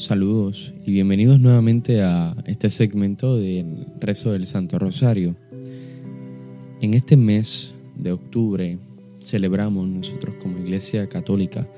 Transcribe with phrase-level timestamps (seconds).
[0.00, 5.36] Saludos y bienvenidos nuevamente a este segmento del rezo del Santo Rosario.
[6.80, 8.78] En este mes de octubre
[9.22, 11.68] celebramos nosotros como Iglesia Católica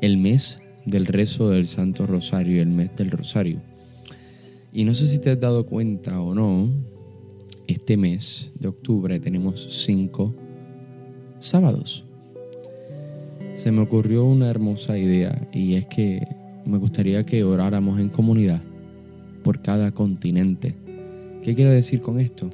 [0.00, 3.62] el mes del rezo del Santo Rosario, el mes del Rosario.
[4.72, 6.68] Y no sé si te has dado cuenta o no,
[7.68, 10.34] este mes de octubre tenemos cinco
[11.38, 12.04] sábados.
[13.54, 16.37] Se me ocurrió una hermosa idea y es que
[16.68, 18.60] me gustaría que oráramos en comunidad
[19.42, 20.74] por cada continente.
[21.42, 22.50] ¿Qué quiero decir con esto?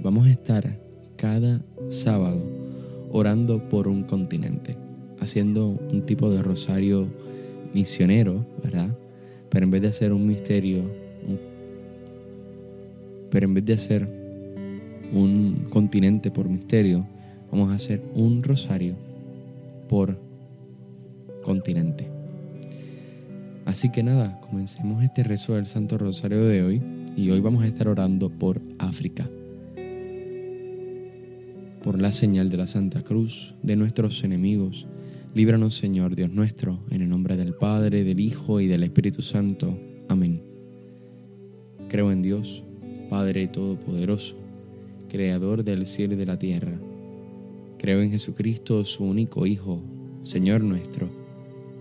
[0.00, 0.78] Vamos a estar
[1.16, 2.40] cada sábado
[3.10, 4.76] orando por un continente,
[5.18, 7.08] haciendo un tipo de rosario
[7.74, 8.96] misionero, ¿verdad?
[9.50, 10.82] Pero en vez de hacer un misterio,
[13.28, 14.08] pero en vez de hacer
[15.12, 17.04] un continente por misterio,
[17.50, 18.94] vamos a hacer un rosario
[19.88, 20.16] por
[21.42, 22.17] continente.
[23.68, 26.82] Así que nada, comencemos este rezo del Santo Rosario de hoy
[27.14, 29.28] y hoy vamos a estar orando por África.
[31.82, 34.86] Por la señal de la Santa Cruz de nuestros enemigos,
[35.34, 39.78] líbranos Señor Dios nuestro, en el nombre del Padre, del Hijo y del Espíritu Santo.
[40.08, 40.42] Amén.
[41.90, 42.64] Creo en Dios,
[43.10, 44.34] Padre Todopoderoso,
[45.10, 46.80] Creador del cielo y de la tierra.
[47.78, 49.82] Creo en Jesucristo, su único Hijo,
[50.24, 51.27] Señor nuestro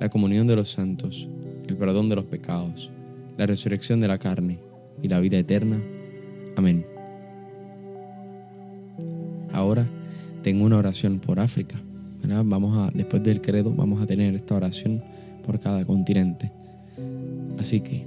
[0.00, 1.28] la comunión de los santos,
[1.66, 2.90] el perdón de los pecados,
[3.36, 4.60] la resurrección de la carne
[5.02, 5.82] y la vida eterna.
[6.56, 6.86] Amén.
[9.52, 9.88] Ahora
[10.42, 11.80] tengo una oración por África.
[12.44, 15.02] Vamos a, después del credo, vamos a tener esta oración
[15.44, 16.50] por cada continente.
[17.58, 18.04] Así que,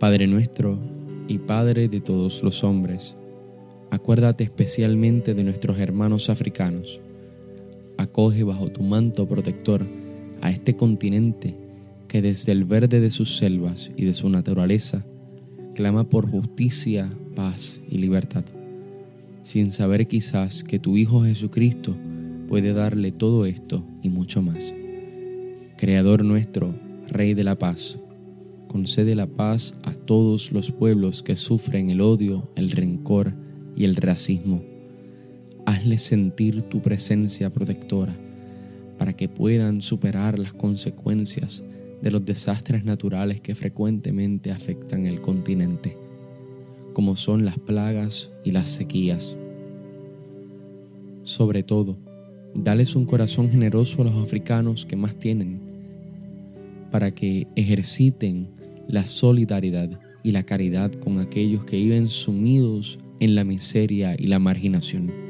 [0.00, 0.78] Padre nuestro
[1.28, 3.14] y Padre de todos los hombres,
[3.90, 7.00] acuérdate especialmente de nuestros hermanos africanos
[7.98, 9.86] acoge bajo tu manto protector
[10.40, 11.56] a este continente
[12.08, 15.04] que desde el verde de sus selvas y de su naturaleza
[15.74, 18.44] clama por justicia, paz y libertad,
[19.42, 21.96] sin saber quizás que tu Hijo Jesucristo
[22.48, 24.72] puede darle todo esto y mucho más.
[25.76, 26.74] Creador nuestro,
[27.08, 27.98] Rey de la paz,
[28.68, 33.34] concede la paz a todos los pueblos que sufren el odio, el rencor
[33.76, 34.62] y el racismo
[35.66, 38.16] Hazles sentir tu presencia protectora
[38.98, 41.62] para que puedan superar las consecuencias
[42.00, 45.98] de los desastres naturales que frecuentemente afectan el continente,
[46.92, 49.36] como son las plagas y las sequías.
[51.24, 51.98] Sobre todo,
[52.54, 55.60] dales un corazón generoso a los africanos que más tienen,
[56.92, 58.48] para que ejerciten
[58.88, 64.38] la solidaridad y la caridad con aquellos que viven sumidos en la miseria y la
[64.38, 65.25] marginación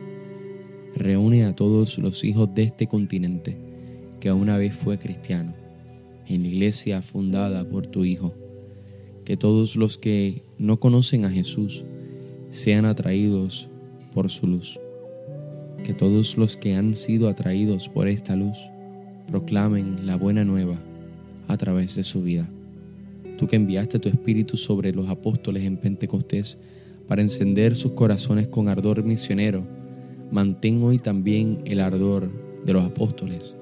[0.96, 3.56] reúne a todos los hijos de este continente
[4.20, 5.54] que una vez fue cristiano,
[6.26, 8.34] en la iglesia fundada por tu Hijo.
[9.24, 11.84] Que todos los que no conocen a Jesús
[12.50, 13.70] sean atraídos
[14.14, 14.80] por su luz.
[15.84, 18.56] Que todos los que han sido atraídos por esta luz
[19.28, 20.80] proclamen la buena nueva
[21.48, 22.48] a través de su vida.
[23.36, 26.56] Tú que enviaste tu Espíritu sobre los apóstoles en Pentecostés
[27.06, 29.66] para encender sus corazones con ardor misionero,
[30.30, 32.30] mantén hoy también el ardor
[32.64, 33.56] de los apóstoles,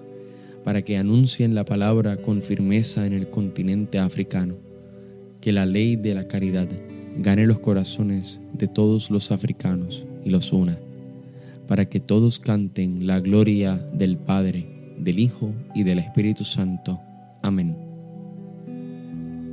[0.65, 4.57] para que anuncien la palabra con firmeza en el continente africano,
[5.41, 6.69] que la ley de la caridad
[7.19, 10.79] gane los corazones de todos los africanos y los una,
[11.67, 16.99] para que todos canten la gloria del Padre, del Hijo y del Espíritu Santo.
[17.43, 17.77] Amén.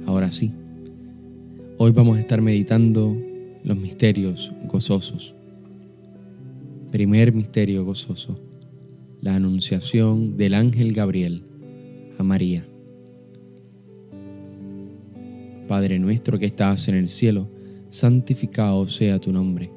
[0.05, 0.53] Ahora sí,
[1.77, 3.15] hoy vamos a estar meditando
[3.63, 5.35] los misterios gozosos
[6.91, 8.37] Primer misterio gozoso.
[9.21, 11.45] La anunciación del ángel Gabriel
[12.17, 12.67] a María.
[15.69, 17.49] Padre nuestro que estás en el cielo,
[17.87, 19.71] santificado sea tu nombre.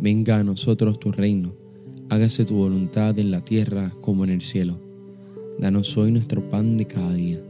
[0.00, 1.54] Venga a nosotros tu reino.
[2.08, 4.80] Hágase tu voluntad en la tierra como en el cielo.
[5.60, 7.40] Danos hoy nuestro pan de cada día.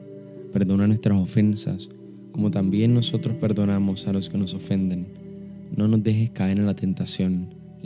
[0.53, 1.89] Perdona nuestras ofensas,
[2.33, 5.07] como también nosotros perdonamos a los que nos ofenden.
[5.75, 7.57] No nos dejes caer en la tentación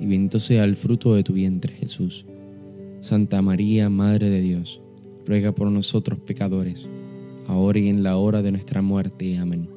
[0.00, 2.24] y bendito sea el fruto de tu vientre Jesús.
[3.00, 4.80] Santa María, Madre de Dios,
[5.26, 6.88] ruega por nosotros pecadores,
[7.46, 9.38] ahora y en la hora de nuestra muerte.
[9.38, 9.68] Amén.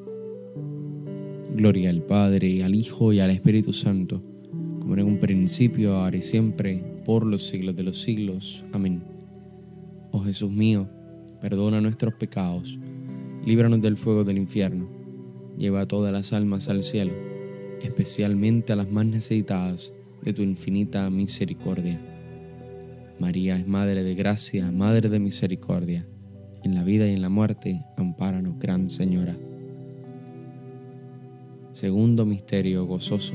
[1.54, 4.22] Gloria al Padre, al Hijo y al Espíritu Santo,
[4.80, 8.64] como en un principio, ahora y siempre, por los siglos de los siglos.
[8.72, 9.02] Amén.
[10.10, 10.88] Oh Jesús mío,
[11.40, 12.78] perdona nuestros pecados,
[13.44, 14.88] líbranos del fuego del infierno,
[15.58, 17.12] lleva a todas las almas al cielo,
[17.82, 19.92] especialmente a las más necesitadas
[20.24, 22.00] de tu infinita misericordia.
[23.18, 26.06] María es Madre de Gracia, Madre de Misericordia.
[26.62, 29.36] En la vida y en la muerte, ampáranos, Gran Señora.
[31.72, 33.34] Segundo misterio gozoso,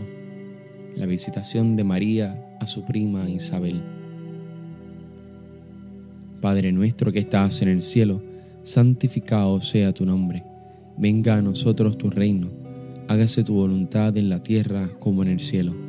[0.95, 3.83] la visitación de María a su prima Isabel.
[6.41, 8.23] Padre nuestro que estás en el cielo,
[8.63, 10.43] santificado sea tu nombre.
[10.97, 12.49] Venga a nosotros tu reino,
[13.07, 15.88] hágase tu voluntad en la tierra como en el cielo.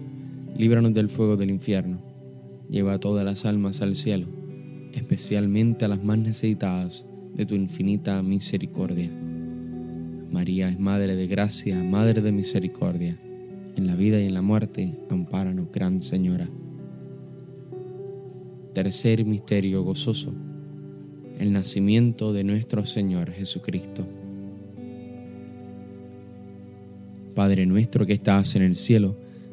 [0.57, 2.01] líbranos del fuego del infierno,
[2.69, 4.27] lleva a todas las almas al cielo,
[4.93, 9.11] especialmente a las más necesitadas de tu infinita misericordia.
[10.31, 13.19] María es Madre de Gracia, Madre de Misericordia.
[13.75, 16.49] En la vida y en la muerte, ampáranos, Gran Señora.
[18.73, 20.33] Tercer misterio gozoso.
[21.37, 24.07] El nacimiento de nuestro Señor Jesucristo.
[27.35, 29.17] Padre nuestro que estás en el cielo,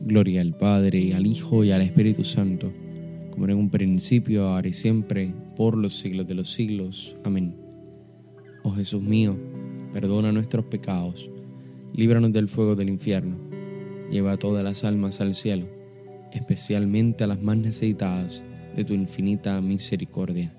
[0.00, 2.72] Gloria al Padre, al Hijo y al Espíritu Santo,
[3.30, 7.16] como en un principio, ahora y siempre, por los siglos de los siglos.
[7.24, 7.56] Amén.
[8.62, 9.36] Oh Jesús mío,
[9.92, 11.30] perdona nuestros pecados,
[11.92, 13.38] líbranos del fuego del infierno,
[14.10, 15.66] lleva a todas las almas al cielo,
[16.32, 18.44] especialmente a las más necesitadas
[18.76, 20.54] de tu infinita misericordia.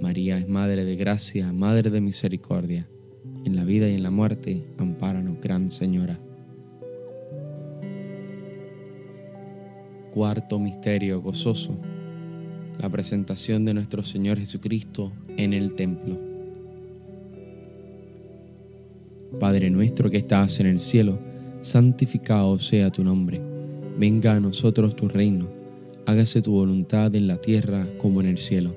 [0.00, 2.88] María es Madre de Gracia, Madre de Misericordia.
[3.44, 6.20] En la vida y en la muerte, ampáranos, Gran Señora.
[10.18, 11.78] Cuarto Misterio Gozoso.
[12.80, 16.18] La presentación de nuestro Señor Jesucristo en el templo.
[19.38, 21.20] Padre nuestro que estás en el cielo,
[21.60, 23.40] santificado sea tu nombre.
[23.96, 25.48] Venga a nosotros tu reino
[26.04, 28.74] hágase tu voluntad en la tierra como en el cielo.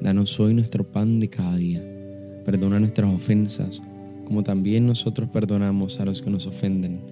[0.00, 1.84] Danos hoy nuestro pan de cada día.
[2.46, 3.82] Perdona nuestras ofensas,
[4.24, 7.02] como también nosotros perdonamos a los que nos ofenden.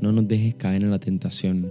[0.00, 1.70] No nos dejes caer en la tentación,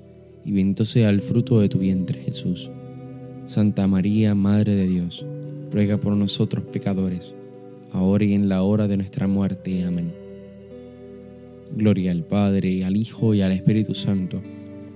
[0.45, 2.69] y bendito sea el fruto de tu vientre, Jesús.
[3.45, 5.25] Santa María, Madre de Dios,
[5.71, 7.33] ruega por nosotros pecadores,
[7.91, 9.83] ahora y en la hora de nuestra muerte.
[9.83, 10.13] Amén.
[11.75, 14.41] Gloria al Padre, al Hijo y al Espíritu Santo,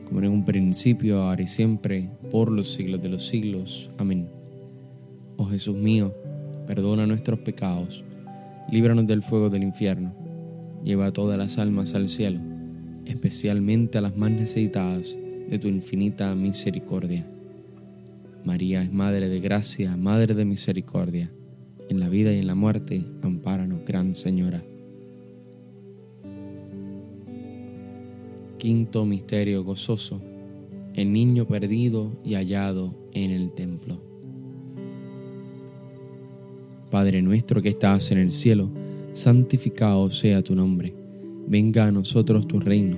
[0.06, 3.90] como en un principio, ahora y siempre, por los siglos de los siglos.
[3.98, 4.30] Amén.
[5.38, 6.14] Oh Jesús mío,
[6.68, 8.04] perdona nuestros pecados,
[8.72, 10.14] líbranos del fuego del infierno,
[10.84, 12.40] lleva a todas las almas al cielo
[13.06, 15.18] especialmente a las más necesitadas
[15.50, 17.28] de tu infinita misericordia.
[18.44, 21.32] María es Madre de Gracia, Madre de Misericordia.
[21.90, 24.64] En la vida y en la muerte, ampáranos, Gran Señora.
[28.58, 30.22] Quinto Misterio Gozoso.
[30.94, 34.02] El niño perdido y hallado en el templo.
[36.90, 38.70] Padre nuestro que estás en el cielo,
[39.14, 41.06] santificado sea tu nombre
[41.48, 42.98] Venga a nosotros tu reino,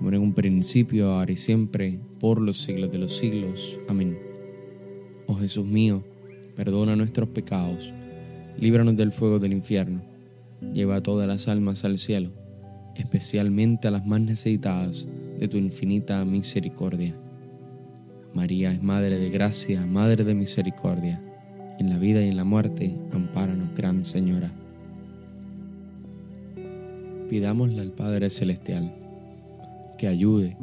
[0.00, 3.78] como en un principio, ahora y siempre, por los siglos de los siglos.
[3.86, 4.18] Amén.
[5.26, 6.02] Oh Jesús mío,
[6.56, 7.92] perdona nuestros pecados,
[8.56, 10.00] líbranos del fuego del infierno,
[10.72, 12.30] lleva todas las almas al cielo,
[12.96, 15.06] especialmente a las más necesitadas
[15.38, 17.14] de tu infinita misericordia.
[18.32, 21.22] María es Madre de Gracia, Madre de Misericordia,
[21.78, 24.50] en la vida y en la muerte, ampáranos, Gran Señora.
[27.28, 28.94] Pidámosle al Padre Celestial
[30.00, 30.56] que ayude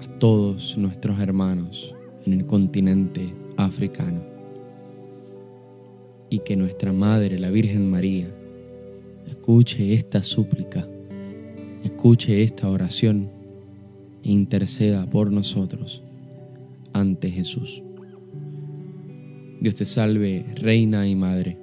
[0.00, 1.92] a todos nuestros hermanos
[2.24, 4.22] en el continente africano
[6.30, 8.32] y que nuestra Madre, la Virgen María,
[9.26, 10.86] escuche esta súplica,
[11.82, 13.28] escuche esta oración
[14.22, 16.04] e interceda por nosotros
[16.92, 17.82] ante Jesús.
[19.60, 21.58] Dios te salve, Reina y Madre,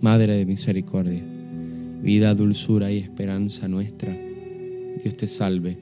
[0.00, 1.22] Madre de misericordia,
[2.02, 4.25] vida, dulzura y esperanza nuestra.
[5.02, 5.78] Dios te salve.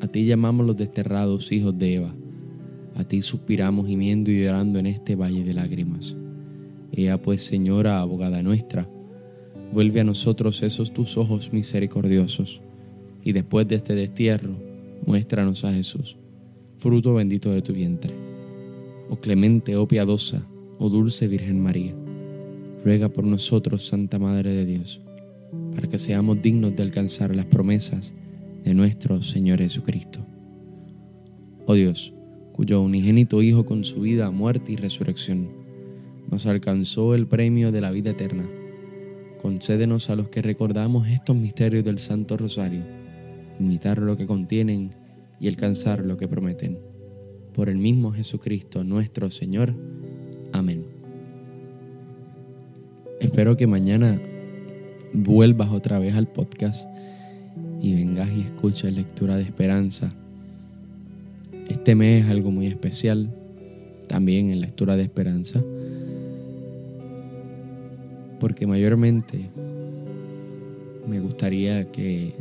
[0.00, 2.14] A ti llamamos los desterrados hijos de Eva.
[2.94, 6.16] A ti suspiramos gimiendo y llorando en este valle de lágrimas.
[6.92, 8.88] Ea pues, Señora, abogada nuestra,
[9.72, 12.62] vuelve a nosotros esos tus ojos misericordiosos,
[13.22, 14.54] y después de este destierro,
[15.04, 16.16] muéstranos a Jesús,
[16.78, 18.14] fruto bendito de tu vientre.
[19.10, 20.46] Oh clemente, oh piadosa,
[20.78, 21.94] oh dulce Virgen María,
[22.84, 25.02] ruega por nosotros, Santa Madre de Dios,
[25.74, 28.14] para que seamos dignos de alcanzar las promesas
[28.66, 30.26] de nuestro Señor Jesucristo.
[31.66, 32.12] Oh Dios,
[32.52, 35.48] cuyo unigénito Hijo con su vida, muerte y resurrección,
[36.32, 38.44] nos alcanzó el premio de la vida eterna.
[39.40, 42.82] Concédenos a los que recordamos estos misterios del Santo Rosario,
[43.60, 44.96] imitar lo que contienen
[45.38, 46.80] y alcanzar lo que prometen.
[47.54, 49.76] Por el mismo Jesucristo nuestro Señor.
[50.52, 50.86] Amén.
[53.20, 54.20] Espero que mañana
[55.12, 56.84] vuelvas otra vez al podcast
[57.86, 60.12] y vengas y escuches lectura de esperanza.
[61.68, 63.34] Este mes es algo muy especial,
[64.08, 65.62] también en lectura de esperanza
[68.38, 69.50] porque mayormente
[71.08, 72.34] me gustaría que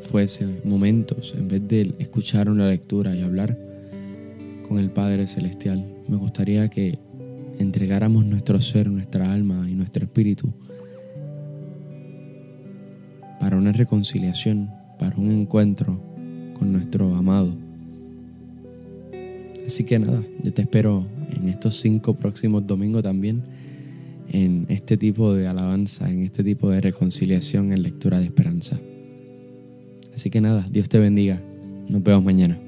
[0.00, 3.58] fuese momentos, en vez de escuchar una lectura y hablar
[4.68, 6.98] con el Padre Celestial, me gustaría que
[7.58, 10.52] entregáramos nuestro ser, nuestra alma y nuestro espíritu
[13.46, 16.02] para una reconciliación, para un encuentro
[16.58, 17.54] con nuestro amado.
[19.64, 23.44] Así que nada, yo te espero en estos cinco próximos domingos también
[24.32, 28.80] en este tipo de alabanza, en este tipo de reconciliación en lectura de esperanza.
[30.12, 31.40] Así que nada, Dios te bendiga.
[31.88, 32.65] Nos vemos mañana.